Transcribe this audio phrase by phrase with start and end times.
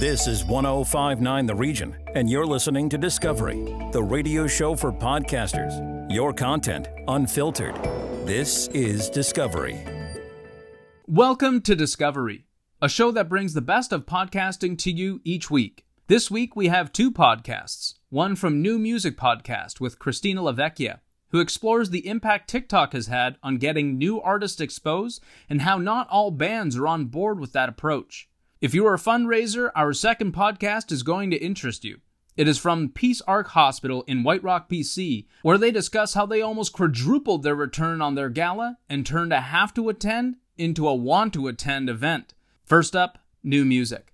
[0.00, 3.62] This is 1059 The Region, and you're listening to Discovery,
[3.92, 6.12] the radio show for podcasters.
[6.12, 7.76] Your content unfiltered.
[8.26, 9.86] This is Discovery.
[11.06, 12.44] Welcome to Discovery,
[12.82, 15.84] a show that brings the best of podcasting to you each week.
[16.08, 20.98] This week we have two podcasts one from New Music Podcast with Christina LaVecchia,
[21.28, 26.08] who explores the impact TikTok has had on getting new artists exposed and how not
[26.08, 28.28] all bands are on board with that approach.
[28.64, 32.00] If you are a fundraiser, our second podcast is going to interest you.
[32.34, 36.40] It is from Peace Arch Hospital in White Rock, BC, where they discuss how they
[36.40, 40.94] almost quadrupled their return on their gala and turned a have to attend into a
[40.94, 42.32] want to attend event.
[42.64, 44.13] First up, new music.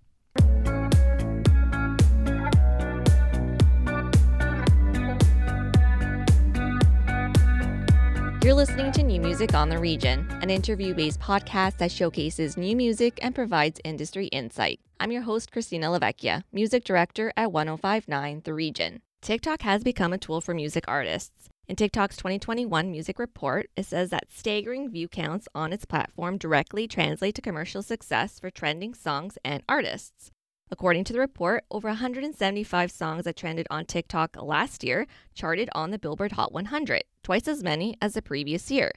[8.42, 12.74] You're listening to New Music on the Region, an interview based podcast that showcases new
[12.74, 14.80] music and provides industry insight.
[14.98, 19.02] I'm your host, Christina LaVecchia, music director at 1059 The Region.
[19.20, 21.50] TikTok has become a tool for music artists.
[21.68, 26.88] In TikTok's 2021 music report, it says that staggering view counts on its platform directly
[26.88, 30.30] translate to commercial success for trending songs and artists.
[30.72, 35.90] According to the report, over 175 songs that trended on TikTok last year charted on
[35.90, 38.92] the Billboard Hot 100, twice as many as the previous year.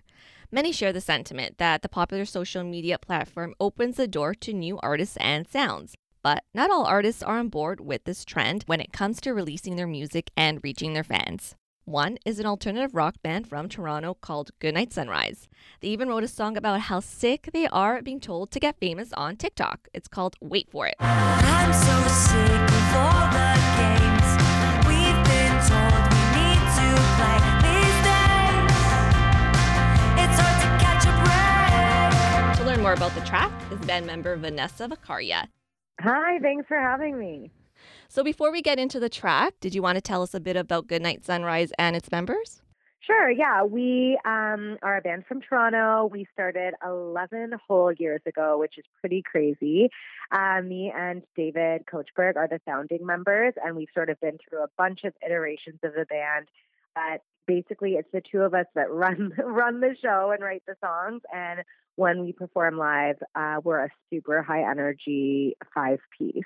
[0.52, 4.78] Many share the sentiment that the popular social media platform opens the door to new
[4.84, 5.96] artists and sounds.
[6.22, 9.76] But not all artists are on board with this trend when it comes to releasing
[9.76, 11.56] their music and reaching their fans.
[11.86, 15.50] One is an alternative rock band from Toronto called Goodnight Sunrise.
[15.82, 19.12] They even wrote a song about how sick they are being told to get famous
[19.12, 19.90] on TikTok.
[19.94, 20.96] It's called Wait For It.
[21.02, 24.30] I'm so sick of all the games
[24.88, 26.88] we've been told we need to
[27.20, 28.72] play these days.
[30.24, 31.14] It's hard to catch a
[32.48, 32.60] break.
[32.60, 35.50] To learn more about the track is band member Vanessa Vakharia.
[36.00, 37.52] Hi, thanks for having me.
[38.14, 40.56] So before we get into the track, did you want to tell us a bit
[40.56, 42.62] about Goodnight Sunrise and its members?
[43.00, 43.64] Sure, yeah.
[43.64, 46.12] We um, are a band from Toronto.
[46.12, 49.90] We started 11 whole years ago, which is pretty crazy.
[50.32, 54.62] Uh, me and David Kochberg are the founding members, and we've sort of been through
[54.64, 56.50] a bunch of iterations of the band.
[56.94, 60.76] But basically, it's the two of us that run run the show and write the
[60.86, 61.24] songs.
[61.34, 61.62] And
[61.96, 66.46] when we perform live, uh, we're a super high energy five piece.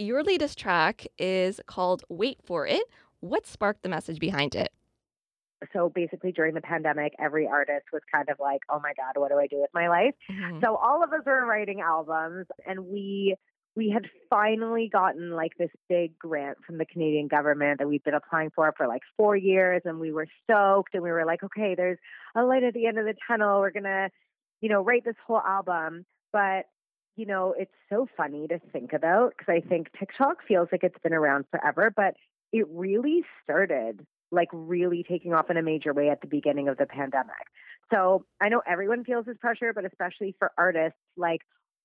[0.00, 2.84] Your latest track is called Wait For It.
[3.20, 4.72] What sparked the message behind it?
[5.74, 9.28] so basically during the pandemic every artist was kind of like oh my god what
[9.30, 10.58] do i do with my life Mhm.
[10.62, 13.34] so all of us were writing albums and we
[13.76, 18.14] we had finally gotten like this big grant from the canadian government that we've been
[18.14, 21.74] applying for for like four years and we were stoked and we were like okay
[21.74, 21.98] there's
[22.34, 24.08] a light at the end of the tunnel we're gonna
[24.62, 26.64] you know write this whole album but
[27.16, 30.98] you know it's so funny to think about because i think tiktok feels like it's
[31.02, 32.14] been around forever but
[32.52, 36.76] it really started like really taking off in a major way at the beginning of
[36.76, 37.34] the pandemic.
[37.92, 41.40] So I know everyone feels this pressure, but especially for artists, like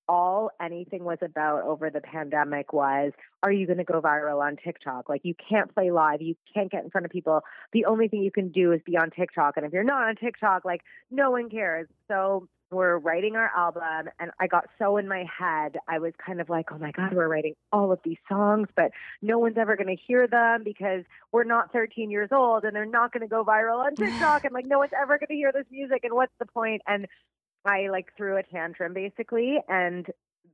[0.07, 3.11] all anything was about over the pandemic was
[3.41, 5.09] are you going to go viral on TikTok?
[5.09, 7.41] Like you can't play live, you can't get in front of people.
[7.73, 9.57] The only thing you can do is be on TikTok.
[9.57, 11.87] And if you're not on TikTok, like no one cares.
[12.07, 16.41] So we're writing our album and I got so in my head, I was kind
[16.41, 19.75] of like, oh my God, we're writing all of these songs, but no one's ever
[19.75, 23.27] going to hear them because we're not 13 years old and they're not going to
[23.27, 24.45] go viral on TikTok.
[24.45, 26.03] and like, no one's ever going to hear this music.
[26.03, 26.81] And what's the point?
[26.87, 27.07] And
[27.65, 29.57] I like threw a tantrum basically.
[29.67, 30.07] And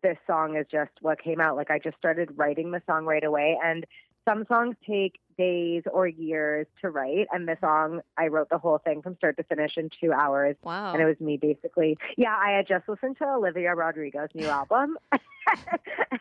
[0.04, 1.56] this song is just what came out.
[1.56, 3.58] Like, I just started writing the song right away.
[3.64, 3.86] And
[4.28, 7.28] some songs take days or years to write.
[7.32, 10.56] And the song, I wrote the whole thing from start to finish in two hours.
[10.64, 10.94] Wow.
[10.94, 11.98] And it was me basically.
[12.18, 14.98] Yeah, I had just listened to Olivia Rodrigo's new album.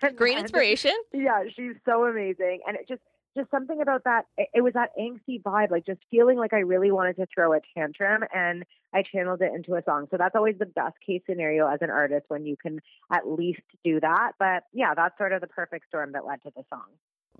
[0.02, 0.92] And Great inspiration.
[1.12, 2.60] yeah, she's so amazing.
[2.66, 3.02] And it just
[3.36, 6.60] just something about that it, it was that angsty vibe, like just feeling like I
[6.60, 10.08] really wanted to throw a tantrum and I channeled it into a song.
[10.10, 12.80] So that's always the best case scenario as an artist when you can
[13.12, 14.32] at least do that.
[14.38, 16.86] But yeah, that's sort of the perfect storm that led to the song.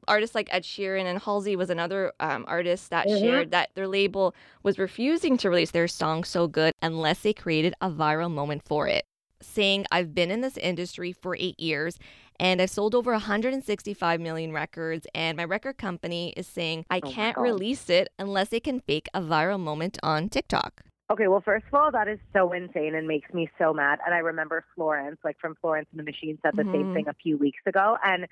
[0.09, 3.21] Artists like Ed Sheeran and Halsey was another um, artist that Mhm.
[3.21, 7.75] shared that their label was refusing to release their song So Good unless they created
[7.81, 9.05] a viral moment for it.
[9.43, 11.99] Saying, I've been in this industry for eight years
[12.39, 17.11] and I've sold over 165 million records, and my record company is saying I Oh
[17.11, 20.83] can't release it unless they can fake a viral moment on TikTok.
[21.11, 23.99] Okay, well, first of all, that is so insane and makes me so mad.
[24.07, 26.95] And I remember Florence, like from Florence and the Machine, said the same Mhm.
[26.95, 27.99] thing a few weeks ago.
[28.05, 28.27] And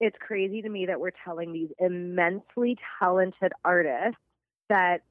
[0.00, 4.20] it's crazy to me that we're telling these immensely talented artists
[4.68, 5.02] that,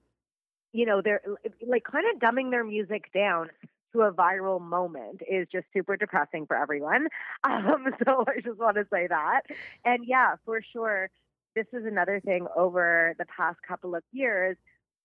[0.73, 1.21] you know, they're
[1.65, 3.49] like kind of dumbing their music down
[3.93, 7.07] to a viral moment is just super depressing for everyone.
[7.43, 9.41] Um, so I just want to say that.
[9.85, 11.09] And yeah, for sure,
[11.55, 14.57] this is another thing over the past couple of years.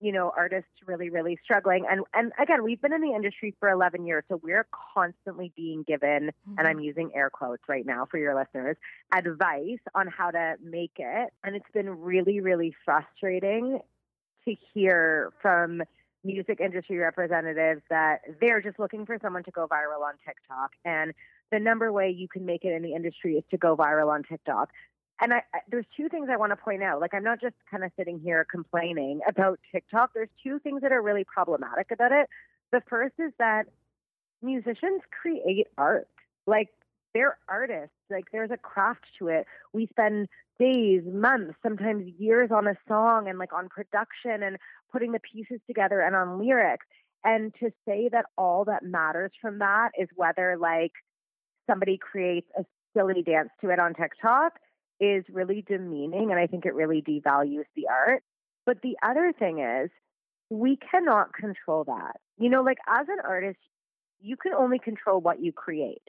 [0.05, 1.87] You know, artists really, really struggling.
[1.91, 5.83] And and again, we've been in the industry for 11 years, so we're constantly being
[5.83, 6.85] given, and I'm mm-hmm.
[6.85, 8.77] using air quotes right now for your listeners,
[9.15, 11.33] advice on how to make it.
[11.43, 13.81] And it's been really, really frustrating
[14.45, 15.83] to hear from
[16.25, 20.73] music industry representatives that they're just looking for someone to go viral on TikTok.
[20.85, 21.13] And
[21.53, 24.23] the number way you can make it in the industry is to go viral on
[24.23, 24.71] TikTok.
[25.21, 27.01] And I, there's two things I want to point out.
[27.01, 30.11] Like, I'm not just kind of sitting here complaining about TikTok.
[30.15, 32.29] There's two things that are really problematic about it.
[32.73, 33.67] The first is that
[34.43, 36.09] musicians create art.
[36.47, 36.69] Like,
[37.15, 37.95] they're artists.
[38.11, 39.47] Like, there's a craft to it.
[39.73, 40.29] We spend
[40.59, 44.57] days, months, sometimes years on a song and like on production and
[44.93, 46.87] putting the pieces together and on lyrics.
[47.25, 50.93] And to say that all that matters from that is whether like
[51.69, 52.65] somebody creates a
[52.97, 54.59] silly dance to it on TikTok
[55.01, 56.31] is really demeaning.
[56.31, 58.23] And I think it really devalues the art.
[58.67, 59.91] But the other thing is,
[60.51, 62.21] we cannot control that.
[62.39, 63.59] You know, like as an artist,
[64.21, 66.03] you can only control what you create.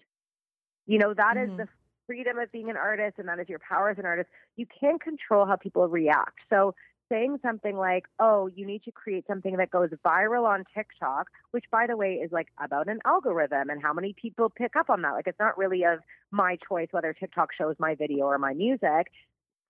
[0.85, 1.57] You know, that is Mhm.
[1.57, 1.67] the
[2.05, 4.29] freedom of being an artist and that is your power as an artist.
[4.55, 6.39] You can't control how people react.
[6.49, 6.75] So
[7.09, 11.65] saying something like, oh, you need to create something that goes viral on TikTok, which
[11.71, 15.01] by the way is like about an algorithm and how many people pick up on
[15.03, 15.11] that.
[15.11, 15.99] Like it's not really of
[16.31, 19.11] my choice whether TikTok shows my video or my music.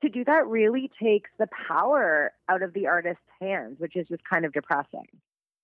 [0.02, 4.24] To do that really takes the power out of the artist's hands, which is just
[4.30, 5.08] kind of depressing.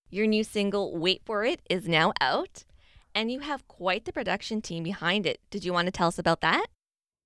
[0.09, 2.65] Your new single, Wait For It, is now out,
[3.13, 5.39] and you have quite the production team behind it.
[5.49, 6.65] Did you want to tell us about that?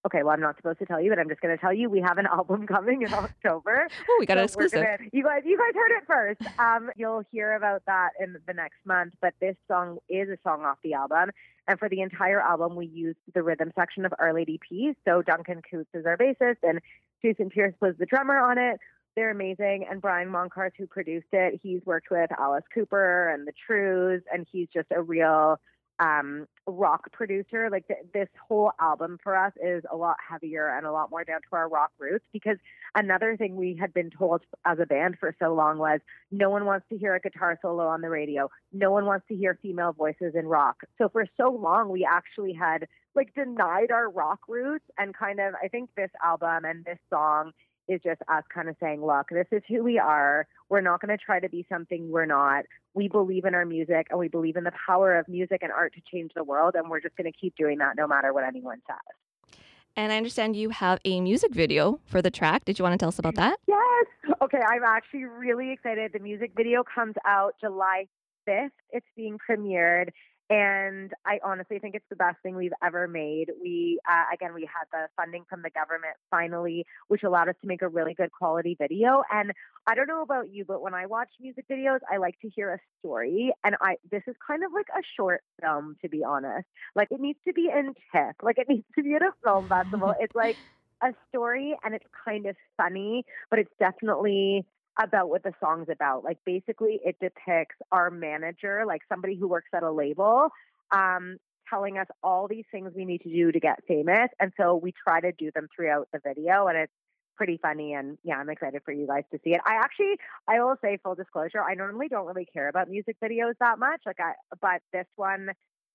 [0.05, 1.89] Okay, well, I'm not supposed to tell you, but I'm just going to tell you
[1.89, 3.87] we have an album coming in October.
[4.09, 4.83] Oh, we got So we're exclusive.
[4.85, 6.59] gonna- you guys, you guys heard it first.
[6.59, 9.13] Um, you'll hear about that in the next month.
[9.21, 11.31] But this song is a song off the album,
[11.67, 14.95] and for the entire album, we used the rhythm section of Our Lady Peace.
[15.05, 16.79] So Duncan Coutts is our bassist, and
[17.23, 18.79] Jason Pierce was the drummer on it.
[19.15, 23.53] They're amazing, and Brian Moncarz, who produced it, he's worked with Alice Cooper and the
[23.65, 25.59] Trews, and he's just a real
[25.99, 27.69] um, rock producer.
[27.71, 31.23] Like th- this whole album for us is a lot heavier and a lot more
[31.23, 32.57] down to our rock roots because
[32.95, 35.99] another thing we had been told as a band for so long was
[36.31, 38.49] no one wants to hear a guitar solo on the radio.
[38.73, 40.83] No one wants to hear female voices in rock.
[40.97, 45.53] So for so long, we actually had like denied our rock roots and kind of,
[45.63, 47.51] I think this album and this song
[47.87, 50.47] is just us kind of saying, look, this is who we are.
[50.69, 52.65] We're not going to try to be something we're not.
[52.93, 55.93] We believe in our music and we believe in the power of music and art
[55.93, 56.75] to change the world.
[56.75, 59.57] And we're just going to keep doing that no matter what anyone says.
[59.97, 62.65] And I understand you have a music video for the track.
[62.65, 63.59] Did you want to tell us about that?
[63.67, 64.05] Yes.
[64.41, 66.11] Okay, I'm actually really excited.
[66.13, 68.07] The music video comes out July
[68.47, 68.71] 5th.
[68.91, 70.09] It's being premiered.
[70.49, 73.49] And I honestly think it's the best thing we've ever made.
[73.59, 77.67] We, uh, again, we had the funding from the government finally, which allowed us to
[77.67, 79.23] make a really good quality video.
[79.31, 79.53] And
[79.87, 82.73] I don't know about you, but when I watch music videos, I like to hear
[82.73, 83.53] a story.
[83.63, 86.67] And I, this is kind of like a short film, to be honest.
[86.95, 88.35] Like it needs to be in TIFF.
[88.43, 90.13] Like it needs to be at a film festival.
[90.19, 90.57] It's like
[91.01, 94.65] a story and it's kind of funny, but it's definitely
[95.01, 96.23] about what the song's about.
[96.23, 100.49] Like basically it depicts our manager, like somebody who works at a label,
[100.91, 101.37] um,
[101.69, 104.29] telling us all these things we need to do to get famous.
[104.39, 106.93] And so we try to do them throughout the video and it's
[107.35, 109.61] pretty funny and yeah, I'm excited for you guys to see it.
[109.65, 110.15] I actually
[110.47, 114.01] I will say full disclosure, I normally don't really care about music videos that much.
[114.05, 115.49] Like I but this one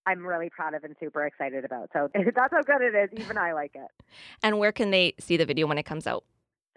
[0.06, 1.90] I'm really proud of and super excited about.
[1.92, 3.20] So that's how good it is.
[3.20, 3.88] Even I like it.
[4.42, 6.24] And where can they see the video when it comes out?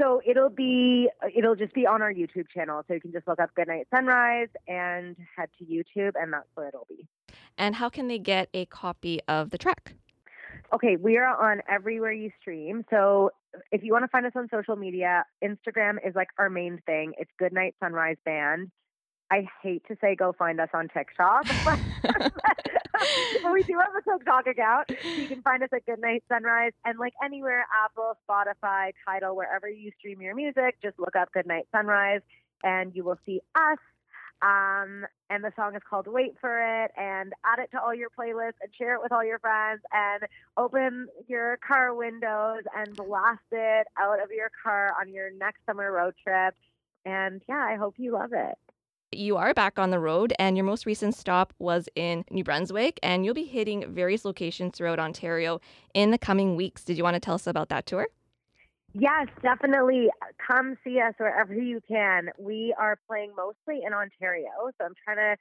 [0.02, 2.84] So it'll be it'll just be on our YouTube channel.
[2.88, 6.68] So you can just look up Goodnight Sunrise and head to YouTube and that's where
[6.68, 7.08] it'll be.
[7.58, 9.94] And how can they get a copy of the track?
[10.74, 12.84] Okay, we are on everywhere you stream.
[12.90, 13.30] So
[13.72, 17.14] if you want to find us on social media, Instagram is like our main thing.
[17.20, 18.72] It's Goodnight Sunrise Band.
[19.34, 21.80] I hate to say go find us on TikTok, but
[23.52, 24.88] we do have a TikTok account.
[25.16, 29.92] You can find us at Goodnight Sunrise and like anywhere Apple, Spotify, Tidal, wherever you
[29.98, 32.22] stream your music, just look up Goodnight Sunrise
[32.64, 33.80] and you will see us.
[34.44, 38.10] Um, and the song is called Wait for It and add it to all your
[38.10, 40.24] playlists and share it with all your friends and
[40.58, 45.92] open your car windows and blast it out of your car on your next summer
[45.92, 46.54] road trip.
[47.06, 48.58] And yeah, I hope you love it.
[49.18, 53.00] You are back on the road, and your most recent stop was in New Brunswick,
[53.04, 55.60] and you'll be hitting various locations throughout Ontario
[55.94, 56.84] in the coming weeks.
[56.84, 58.08] Did you want to tell us about that tour?
[58.94, 60.10] Yes, definitely.
[60.46, 62.30] Come see us wherever you can.
[62.38, 65.36] We are playing mostly in Ontario, so I'm trying to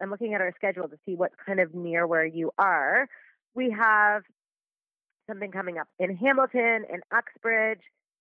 [0.00, 3.08] I'm looking at our schedule to see what's kind of near where you are.
[3.54, 4.22] We have
[5.28, 7.80] something coming up in Hamilton, in Uxbridge,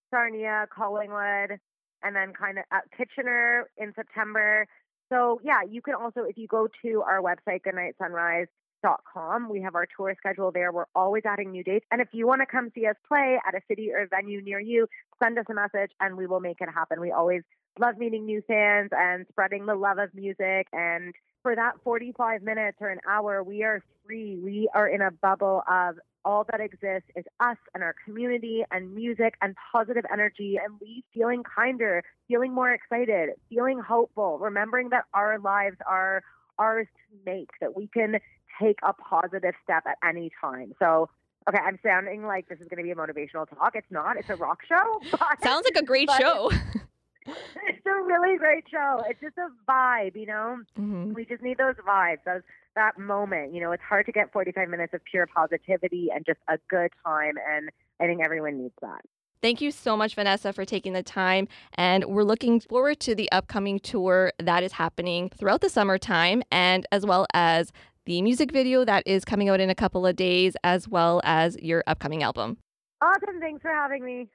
[0.10, 1.60] Sarnia, Collingwood,
[2.04, 4.68] and then kind of at Kitchener in September.
[5.12, 9.88] So yeah, you can also if you go to our website goodnightsunrise.com, we have our
[9.96, 10.72] tour schedule there.
[10.72, 11.86] We're always adding new dates.
[11.92, 14.60] And if you want to come see us play at a city or venue near
[14.60, 14.88] you,
[15.22, 17.00] send us a message and we will make it happen.
[17.00, 17.44] We always
[17.80, 22.78] love meeting new fans and spreading the love of music and for that 45 minutes
[22.82, 24.38] or an hour, we are free.
[24.38, 25.96] We are in a bubble of
[26.28, 31.04] all that exists is us and our community and music and positive energy and leave
[31.14, 36.22] feeling kinder, feeling more excited, feeling hopeful, remembering that our lives are
[36.60, 38.20] ours to make, that we can
[38.62, 40.74] take a positive step at any time.
[40.80, 41.08] So,
[41.48, 43.72] okay, I'm sounding like this is going to be a motivational talk.
[43.76, 44.18] It's not.
[44.18, 45.02] It's a rock show.
[45.12, 46.52] But Sounds like a great show.
[47.28, 49.04] It's a really great show.
[49.10, 50.58] It's just a vibe, you know?
[50.78, 51.14] Mhm.
[51.14, 52.42] we just need those vibes those
[52.76, 56.40] that moment you know it's hard to get 45 minutes of pure positivity and just
[56.48, 57.70] a good time and
[58.00, 59.02] i think everyone needs that
[59.40, 61.48] Thank you so much, Vanessa, for taking the time.
[61.76, 66.88] And we're looking forward to the upcoming tour that is happening throughout the summertime, and
[66.92, 67.72] as well as
[68.06, 71.56] the music video that is coming out in a couple of days, as well as
[71.62, 72.58] your upcoming album.
[73.00, 74.28] awesome thanks for having me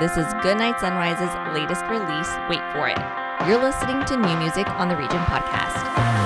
[0.00, 2.98] This is Goodnight Sunrise's latest release, Wait For It.
[3.46, 6.23] You're listening to New Music on the Region podcast.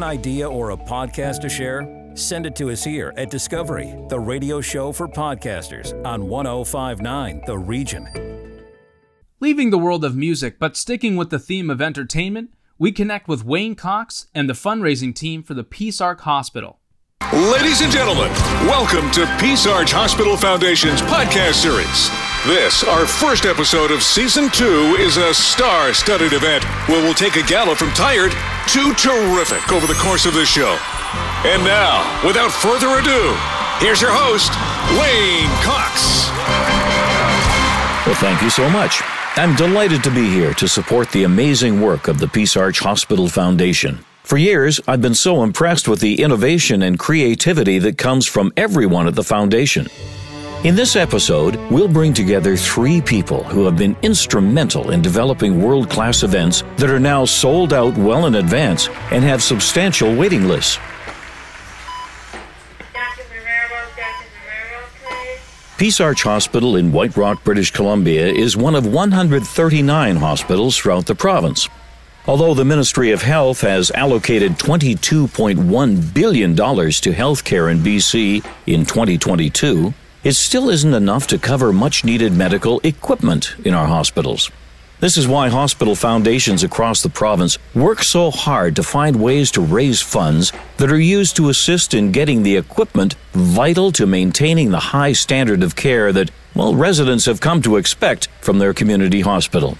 [0.00, 2.10] An idea or a podcast to share?
[2.14, 7.58] Send it to us here at Discovery, the radio show for podcasters on 1059 The
[7.58, 8.08] Region.
[9.40, 13.44] Leaving the world of music but sticking with the theme of entertainment, we connect with
[13.44, 16.80] Wayne Cox and the fundraising team for the Peace Arch Hospital.
[17.34, 18.32] Ladies and gentlemen,
[18.64, 22.29] welcome to Peace Arch Hospital Foundation's podcast series.
[22.46, 27.36] This, our first episode of season two, is a star studded event where we'll take
[27.36, 28.32] a gala from tired
[28.68, 30.78] to terrific over the course of the show.
[31.44, 33.36] And now, without further ado,
[33.78, 34.50] here's your host,
[34.98, 36.30] Wayne Cox.
[38.06, 39.02] Well, thank you so much.
[39.36, 43.28] I'm delighted to be here to support the amazing work of the Peace Arch Hospital
[43.28, 43.98] Foundation.
[44.22, 49.06] For years, I've been so impressed with the innovation and creativity that comes from everyone
[49.06, 49.88] at the foundation.
[50.62, 55.88] In this episode, we'll bring together three people who have been instrumental in developing world
[55.88, 60.76] class events that are now sold out well in advance and have substantial waiting lists.
[62.92, 63.22] Dr.
[63.30, 64.26] Romero, Dr.
[64.36, 65.40] Romero, please.
[65.78, 71.14] Peace Arch Hospital in White Rock, British Columbia is one of 139 hospitals throughout the
[71.14, 71.70] province.
[72.26, 79.94] Although the Ministry of Health has allocated $22.1 billion to healthcare in BC in 2022,
[80.22, 84.50] it still isn't enough to cover much needed medical equipment in our hospitals.
[85.00, 89.62] This is why hospital foundations across the province work so hard to find ways to
[89.62, 94.78] raise funds that are used to assist in getting the equipment vital to maintaining the
[94.78, 99.78] high standard of care that, well, residents have come to expect from their community hospital.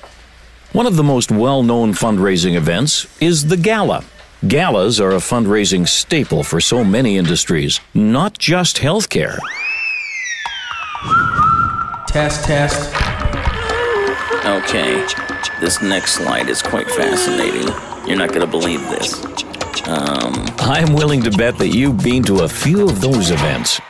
[0.73, 4.05] One of the most well known fundraising events is the Gala.
[4.49, 9.39] Galas are a fundraising staple for so many industries, not just healthcare.
[12.11, 12.89] Test, test.
[14.45, 15.07] Okay,
[15.61, 17.69] this next slide is quite fascinating.
[18.07, 19.23] You're not going to believe this.
[19.87, 23.81] Um, I'm willing to bet that you've been to a few of those events.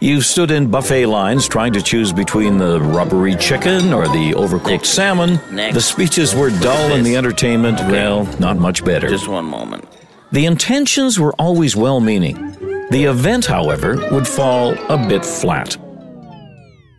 [0.00, 4.66] You've stood in buffet lines trying to choose between the rubbery chicken or the overcooked
[4.66, 4.90] Next.
[4.90, 5.40] salmon.
[5.50, 5.74] Next.
[5.74, 9.08] The speeches were dull and the entertainment, well, not much better.
[9.08, 9.86] just one moment.
[10.32, 12.34] The intentions were always well meaning.
[12.90, 15.76] The event, however, would fall a bit flat.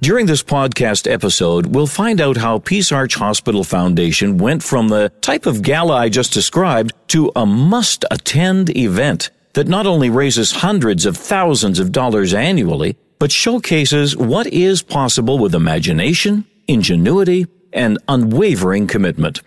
[0.01, 5.09] During this podcast episode, we'll find out how Peace Arch Hospital Foundation went from the
[5.21, 10.53] type of gala I just described to a must attend event that not only raises
[10.53, 17.99] hundreds of thousands of dollars annually, but showcases what is possible with imagination, ingenuity, and
[18.07, 19.41] unwavering commitment.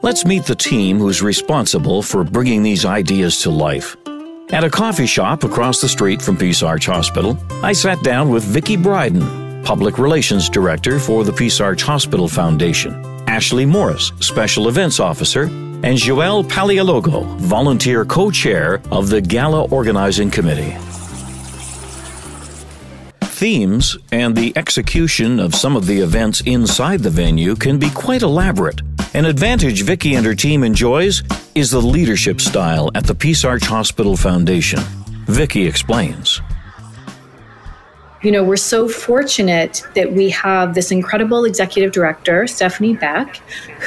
[0.00, 3.98] Let's meet the team who's responsible for bringing these ideas to life.
[4.50, 8.44] At a coffee shop across the street from Peace Arch Hospital, I sat down with
[8.44, 15.00] Vicki Bryden, Public Relations Director for the Peace Arch Hospital Foundation, Ashley Morris, Special Events
[15.00, 20.76] Officer, and Joelle Paleologo, Volunteer Co-Chair of the Gala Organizing Committee.
[23.22, 28.22] Themes and the execution of some of the events inside the venue can be quite
[28.22, 28.80] elaborate.
[29.16, 31.22] An advantage Vicky and her team enjoys
[31.54, 34.78] is the leadership style at the Peace Arch Hospital Foundation.
[35.24, 36.42] Vicky explains.
[38.22, 43.38] You know, we're so fortunate that we have this incredible executive director, Stephanie Beck,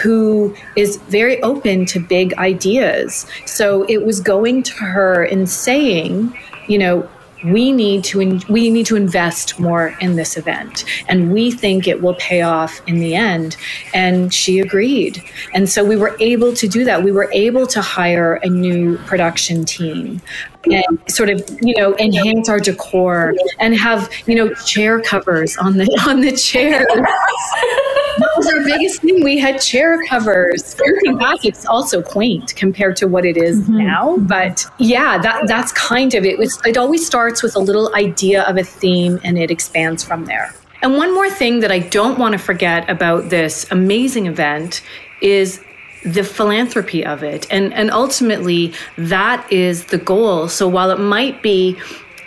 [0.01, 3.27] who is very open to big ideas.
[3.45, 6.35] So it was going to her and saying,
[6.67, 7.07] you know,
[7.43, 10.85] we need to in, we need to invest more in this event.
[11.07, 13.55] And we think it will pay off in the end.
[13.93, 15.23] And she agreed.
[15.53, 17.03] And so we were able to do that.
[17.03, 20.21] We were able to hire a new production team
[20.65, 25.77] and sort of you know enhance our decor and have you know chair covers on
[25.77, 26.85] the on the chairs
[28.17, 29.23] that was our biggest thing.
[29.23, 30.77] We had chair covers.
[30.79, 33.77] Looking back it's also quaint compared to what it is mm-hmm.
[33.77, 36.39] now but yeah that that's kind of it.
[36.65, 40.53] It always starts with a little idea of a theme and it expands from there.
[40.81, 44.81] And one more thing that i don't want to forget about this amazing event
[45.21, 45.61] is
[46.03, 47.45] the philanthropy of it.
[47.51, 50.47] And and ultimately that is the goal.
[50.47, 51.77] So while it might be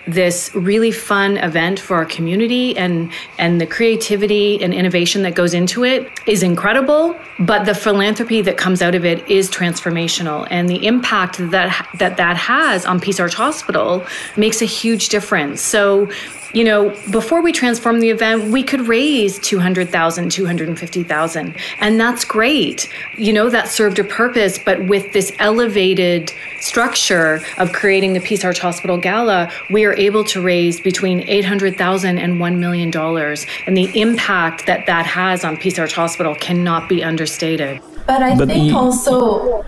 [0.06, 5.54] this really fun event for our community and and the creativity and innovation that goes
[5.54, 10.46] into it is incredible but the philanthropy that comes out of it is transformational.
[10.50, 14.04] And the impact that that that has on Peace Arch Hospital
[14.36, 15.60] makes a huge difference.
[15.60, 16.08] So
[16.52, 22.88] you know, before we transformed the event, we could raise 200,000, 250,000, and that's great.
[23.16, 28.44] You know, that served a purpose, but with this elevated structure of creating the Peace
[28.44, 33.76] Arch Hospital Gala, we are able to raise between 800,000 and 1 million dollars, and
[33.76, 37.80] the impact that that has on Peace Arch Hospital cannot be understated.
[38.06, 39.64] But I But think the- also,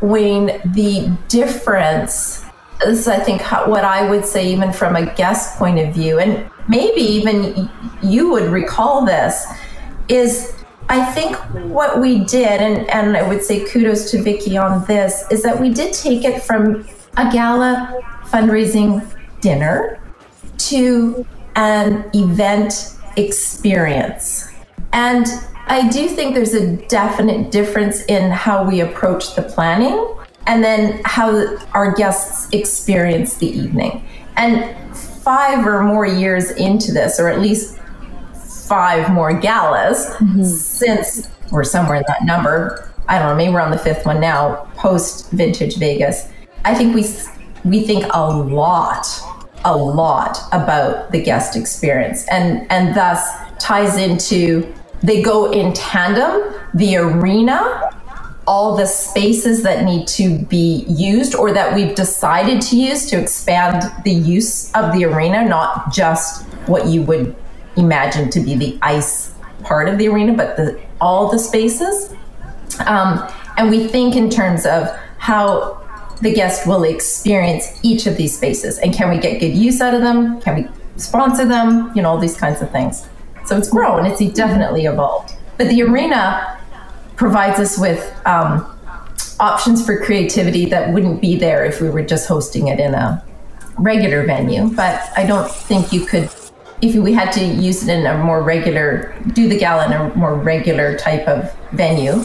[0.00, 2.44] Wayne, the difference
[2.86, 6.50] is, I think, what I would say, even from a guest point of view, and
[6.68, 7.70] maybe even
[8.02, 9.46] you would recall this,
[10.08, 10.54] is
[10.88, 11.36] I think
[11.70, 15.58] what we did, and, and I would say kudos to Vicky on this, is that
[15.60, 19.06] we did take it from a gala fundraising
[19.40, 20.00] dinner
[20.58, 24.48] to an event experience.
[24.92, 25.26] And
[25.66, 30.14] I do think there's a definite difference in how we approach the planning
[30.46, 34.04] and then how our guests experience the evening.
[34.36, 37.78] And five or more years into this, or at least
[38.66, 40.42] five more galas mm-hmm.
[40.42, 42.90] since we're somewhere in that number.
[43.08, 46.28] I don't know, maybe we're on the fifth one now, post Vintage Vegas.
[46.64, 47.04] I think we
[47.64, 49.06] we think a lot,
[49.64, 53.20] a lot about the guest experience, and and thus
[53.58, 56.54] ties into they go in tandem.
[56.74, 57.90] The arena,
[58.46, 63.20] all the spaces that need to be used or that we've decided to use to
[63.20, 67.34] expand the use of the arena, not just what you would
[67.76, 72.12] imagine to be the ice part of the arena, but the, all the spaces.
[72.86, 75.78] Um, and we think in terms of how
[76.20, 79.94] the guest will experience each of these spaces and can we get good use out
[79.94, 80.40] of them?
[80.40, 81.92] Can we sponsor them?
[81.94, 83.06] You know, all these kinds of things.
[83.44, 85.34] So it's grown, it's definitely evolved.
[85.58, 86.58] But the arena
[87.22, 88.66] provides us with um,
[89.38, 93.24] options for creativity that wouldn't be there if we were just hosting it in a
[93.78, 94.68] regular venue.
[94.74, 96.28] But I don't think you could,
[96.80, 100.12] if we had to use it in a more regular, do the gala in a
[100.16, 102.24] more regular type of venue.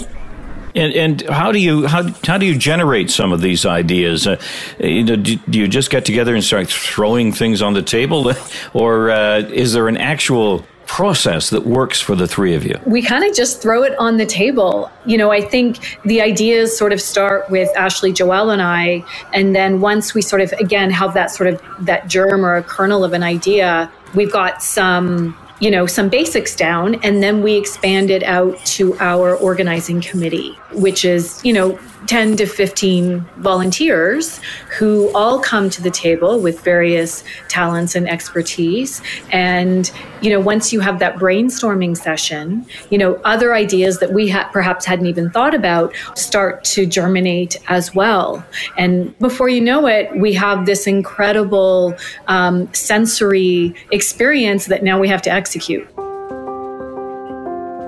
[0.73, 4.25] And, and how do you how, how do you generate some of these ideas?
[4.25, 4.41] Uh,
[4.79, 8.33] you know, do, do you just get together and start throwing things on the table,
[8.73, 12.79] or uh, is there an actual process that works for the three of you?
[12.85, 14.91] We kind of just throw it on the table.
[15.05, 19.03] You know, I think the ideas sort of start with Ashley, Joelle, and I.
[19.33, 22.63] And then once we sort of, again, have that sort of that germ or a
[22.63, 27.55] kernel of an idea, we've got some you know some basics down and then we
[27.55, 34.39] expand it out to our organizing committee which is you know 10 to 15 volunteers
[34.77, 39.01] who all come to the table with various talents and expertise.
[39.31, 44.27] And you know once you have that brainstorming session you know other ideas that we
[44.29, 48.43] ha- perhaps hadn't even thought about start to germinate as well.
[48.77, 51.95] And before you know it we have this incredible
[52.27, 55.87] um, sensory experience that now we have to execute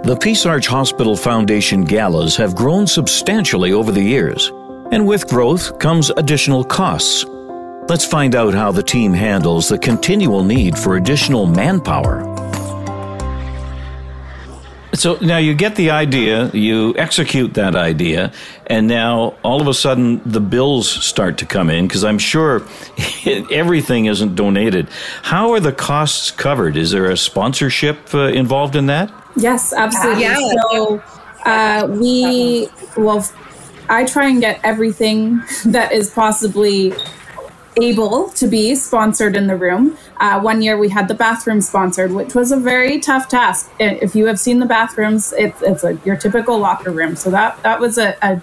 [0.09, 4.51] The Peace Arch Hospital Foundation galas have grown substantially over the years,
[4.91, 7.25] and with growth comes additional costs.
[7.87, 12.23] Let's find out how the team handles the continual need for additional manpower.
[14.95, 18.31] So now you get the idea, you execute that idea,
[18.65, 22.65] and now all of a sudden the bills start to come in because I'm sure
[23.51, 24.89] everything isn't donated.
[25.21, 26.77] How are the costs covered?
[26.77, 29.13] Is there a sponsorship uh, involved in that?
[29.41, 30.23] Yes, absolutely.
[30.23, 30.53] Yeah.
[30.71, 31.03] So
[31.45, 33.27] uh, we, well,
[33.89, 36.93] I try and get everything that is possibly
[37.81, 39.97] able to be sponsored in the room.
[40.17, 43.71] Uh, one year we had the bathroom sponsored, which was a very tough task.
[43.79, 47.15] If you have seen the bathrooms, it's, it's a, your typical locker room.
[47.15, 48.41] So that, that was a, a,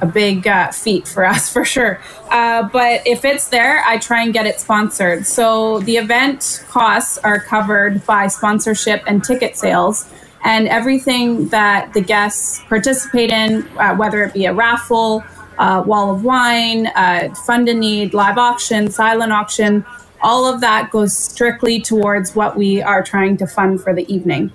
[0.00, 2.00] a big uh, feat for us for sure.
[2.30, 5.26] Uh, but if it's there, I try and get it sponsored.
[5.26, 10.06] So the event costs are covered by sponsorship and ticket sales.
[10.44, 15.22] And everything that the guests participate in, uh, whether it be a raffle,
[15.58, 19.84] uh, wall of wine, uh, fund a need, live auction, silent auction,
[20.22, 24.52] all of that goes strictly towards what we are trying to fund for the evening.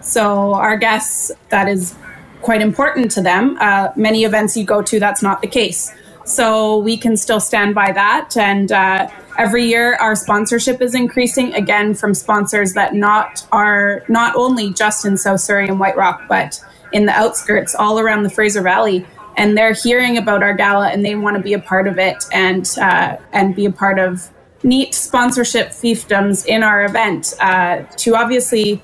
[0.00, 1.96] So our guests, that is
[2.42, 3.56] quite important to them.
[3.60, 5.92] Uh, many events you go to, that's not the case.
[6.26, 8.36] So we can still stand by that.
[8.36, 9.08] And uh,
[9.38, 15.06] every year, our sponsorship is increasing again from sponsors that not are not only just
[15.06, 16.60] in South Surrey and White Rock, but
[16.92, 19.06] in the outskirts, all around the Fraser Valley.
[19.36, 22.24] And they're hearing about our gala, and they want to be a part of it
[22.32, 24.28] and uh, and be a part of
[24.64, 28.82] neat sponsorship fiefdoms in our event uh, to obviously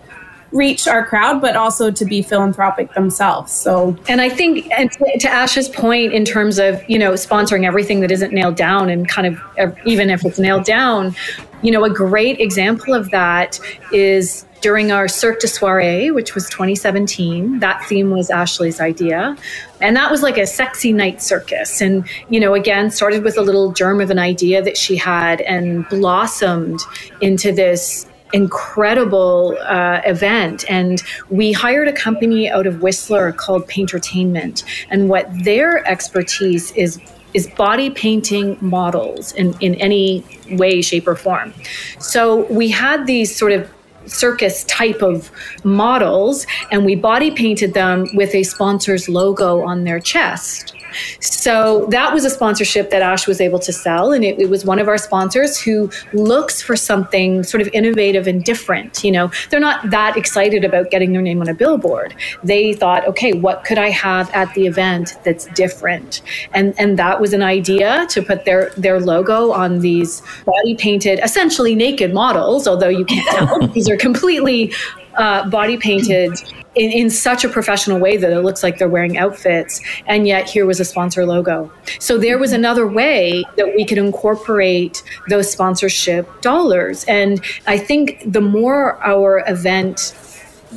[0.53, 3.53] reach our crowd, but also to be philanthropic themselves.
[3.53, 8.01] So, and I think, and to, Ash's point, in terms of you know sponsoring everything
[8.01, 9.27] that isn't nailed down, and kind
[9.59, 11.15] of even if it's nailed down,
[11.63, 13.59] you know, a great example of that
[13.93, 17.59] is during our Cirque du Soiree, which was 2017.
[17.59, 19.37] That theme was Ashley's idea.
[19.81, 21.81] And that was like a sexy night circus.
[21.81, 25.41] And, you know, again, started with a little germ of an idea that she had
[25.43, 26.81] and blossomed
[27.21, 30.65] into this incredible uh, event.
[30.69, 34.65] And we hired a company out of Whistler called Paintertainment.
[34.91, 37.01] And what their expertise is
[37.35, 41.55] is body painting models in, in any way, shape, or form.
[41.99, 43.71] So we had these sort of
[44.07, 45.31] circus type of
[45.65, 50.75] models and we body painted them with a sponsor's logo on their chest.
[51.21, 54.13] So that was a sponsorship that Ash was able to sell.
[54.13, 58.27] And it, it, was one of our sponsors who looks for something sort of innovative
[58.27, 59.03] and different.
[59.03, 62.15] You know, they're not that excited about getting their name on a billboard.
[62.43, 66.23] They thought, okay, what could I have at the event that's different?
[66.53, 71.21] And and that was an idea to put their their logo on these body painted,
[71.23, 74.73] essentially naked models, although you can't tell these are completely
[75.17, 76.33] uh, body painted
[76.75, 80.49] in, in such a professional way that it looks like they're wearing outfits, and yet
[80.49, 81.71] here was a sponsor logo.
[81.99, 87.05] So there was another way that we could incorporate those sponsorship dollars.
[87.05, 90.15] And I think the more our event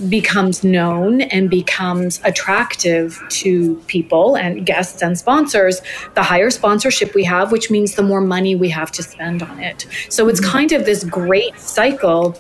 [0.10, 5.82] becomes known and becomes attractive to people and guests and sponsors,
[6.16, 9.60] the higher sponsorship we have, which means the more money we have to spend on
[9.62, 9.88] it.
[10.10, 12.38] So it's kind of this great cycle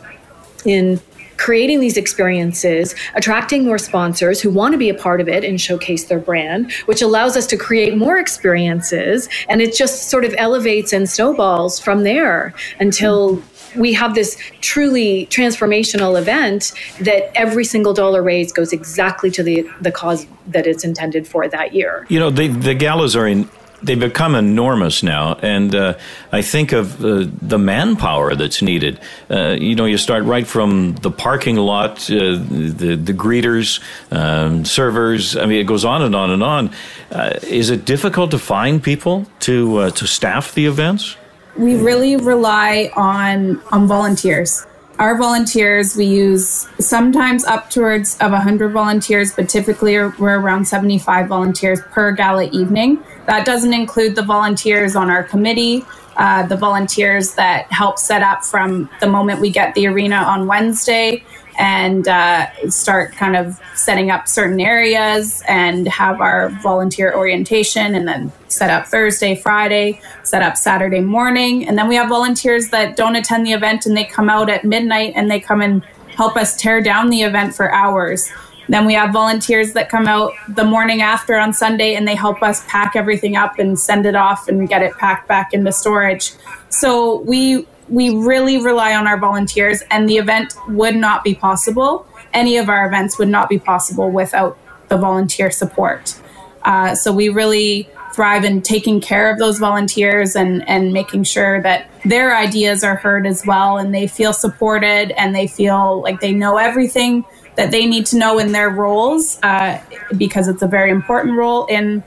[0.65, 0.99] in
[1.37, 5.59] creating these experiences, attracting more sponsors who want to be a part of it and
[5.59, 9.27] showcase their brand, which allows us to create more experiences.
[9.49, 13.41] And it just sort of elevates and snowballs from there until
[13.75, 19.69] we have this truly transformational event that every single dollar raised goes exactly to the,
[19.81, 22.05] the cause that it's intended for that year.
[22.09, 23.49] You know, they, the galas are in.
[23.83, 25.97] They've become enormous now, and uh,
[26.31, 28.99] I think of uh, the manpower that's needed.
[29.29, 33.79] Uh, you know, you start right from the parking lot, uh, the the greeters,
[34.11, 35.35] um, servers.
[35.37, 36.71] I mean, it goes on and on and on.
[37.11, 41.17] Uh, is it difficult to find people to uh, to staff the events?
[41.57, 44.65] we really rely on on volunteers
[44.99, 51.81] our volunteers we use sometimes upwards of 100 volunteers but typically we're around 75 volunteers
[51.91, 53.03] per gala evening.
[53.25, 55.83] That doesn't include the volunteers on our committee
[56.17, 60.47] uh, the volunteers that help set up from the moment we get the arena on
[60.47, 61.23] wednesday
[61.57, 68.07] and uh, start kind of setting up certain areas and have our volunteer orientation and
[68.07, 71.67] then set up Thursday, Friday, set up Saturday morning.
[71.67, 74.63] And then we have volunteers that don't attend the event and they come out at
[74.63, 75.83] midnight and they come and
[76.15, 78.31] help us tear down the event for hours.
[78.67, 82.41] Then we have volunteers that come out the morning after on Sunday and they help
[82.41, 86.31] us pack everything up and send it off and get it packed back into storage.
[86.69, 92.07] So we we really rely on our volunteers, and the event would not be possible.
[92.33, 94.57] Any of our events would not be possible without
[94.89, 96.19] the volunteer support.
[96.63, 101.61] Uh, so we really thrive in taking care of those volunteers and, and making sure
[101.61, 106.21] that their ideas are heard as well and they feel supported and they feel like
[106.21, 109.79] they know everything that they need to know in their roles uh,
[110.17, 112.03] because it's a very important role in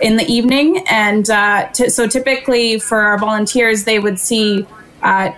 [0.00, 4.66] in the evening and uh, t- so typically for our volunteers they would see
[5.02, 5.32] uh,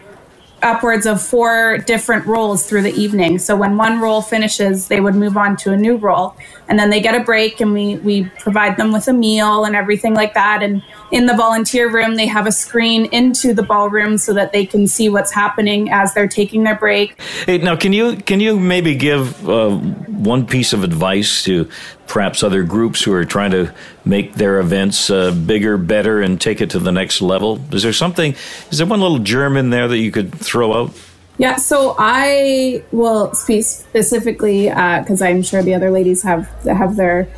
[0.63, 3.39] upwards of four different roles through the evening.
[3.39, 6.37] So when one role finishes, they would move on to a new role.
[6.69, 9.77] And then they get a break and we, we provide them with a meal and
[9.77, 10.63] everything like that.
[10.63, 14.65] And in the volunteer room, they have a screen into the ballroom so that they
[14.65, 17.21] can see what's happening as they're taking their break.
[17.47, 21.69] Hey, now can you can you maybe give uh, one piece of advice to
[22.07, 23.73] perhaps other groups who are trying to
[24.05, 27.61] make their events uh, bigger, better, and take it to the next level?
[27.73, 28.35] Is there something?
[28.71, 30.95] Is there one little germ in there that you could throw out?
[31.37, 37.29] Yeah, so I will speak specifically because I'm sure the other ladies have have their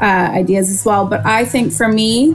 [0.00, 1.06] uh, ideas as well.
[1.06, 2.34] But I think for me,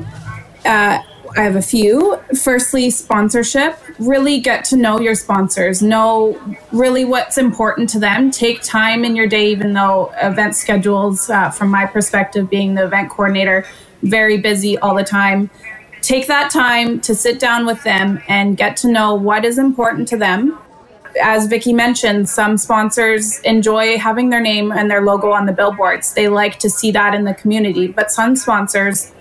[0.63, 1.01] uh,
[1.36, 2.19] I have a few.
[2.39, 3.80] Firstly, sponsorship.
[3.99, 5.82] Really get to know your sponsors.
[5.82, 6.39] Know
[6.71, 8.30] really what's important to them.
[8.30, 12.86] Take time in your day, even though event schedules, uh, from my perspective, being the
[12.86, 13.65] event coordinator,
[14.03, 15.49] very busy all the time.
[16.01, 20.08] Take that time to sit down with them and get to know what is important
[20.10, 20.58] to them.
[21.21, 26.13] As Vicky mentioned, some sponsors enjoy having their name and their logo on the billboards.
[26.13, 29.12] They like to see that in the community, but some sponsors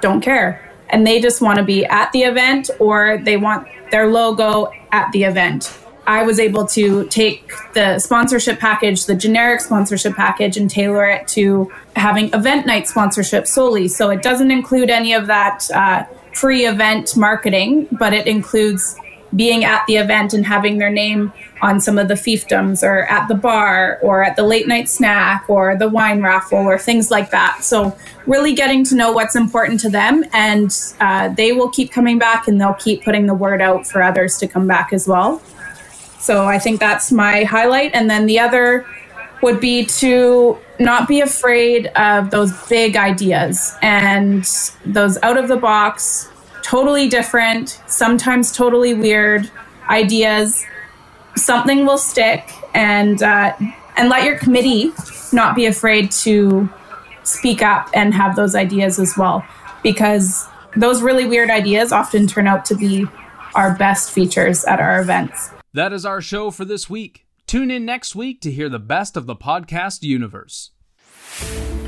[0.00, 4.06] don't care and they just want to be at the event or they want their
[4.06, 5.76] logo at the event.
[6.06, 11.26] I was able to take the sponsorship package, the generic sponsorship package, and tailor it
[11.28, 13.88] to having event night sponsorship solely.
[13.88, 18.96] So it doesn't include any of that uh, pre event marketing, but it includes
[19.34, 23.26] being at the event and having their name on some of the fiefdoms or at
[23.28, 27.30] the bar or at the late night snack or the wine raffle or things like
[27.30, 27.64] that.
[27.64, 32.18] So, really getting to know what's important to them, and uh, they will keep coming
[32.18, 35.40] back and they'll keep putting the word out for others to come back as well.
[36.18, 37.94] So, I think that's my highlight.
[37.94, 38.86] And then the other
[39.42, 44.44] would be to not be afraid of those big ideas and
[44.84, 46.30] those out of the box
[46.66, 49.48] totally different, sometimes totally weird
[49.88, 50.64] ideas.
[51.36, 53.54] Something will stick, and uh,
[53.96, 54.92] and let your committee
[55.32, 56.68] not be afraid to
[57.22, 59.46] speak up and have those ideas as well,
[59.82, 63.06] because those really weird ideas often turn out to be
[63.54, 65.50] our best features at our events.
[65.72, 67.26] That is our show for this week.
[67.46, 70.72] Tune in next week to hear the best of the podcast universe.